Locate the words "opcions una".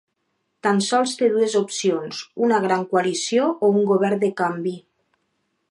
1.59-2.61